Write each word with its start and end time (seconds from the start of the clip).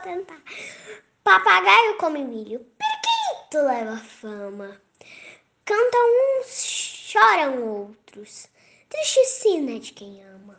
tentar. 0.00 0.42
Papagaio 1.22 1.96
come 1.96 2.24
milho, 2.24 2.60
periquito 2.78 3.66
leva 3.66 3.96
fama. 3.96 4.80
Cantam 5.64 6.40
uns, 6.40 6.64
choram 6.64 7.62
outros. 7.62 8.48
Triste 8.88 9.24
sina 9.26 9.78
de 9.78 9.92
quem 9.92 10.24
ama. 10.24 10.58